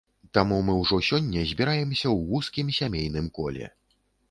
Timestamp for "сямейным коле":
2.81-3.73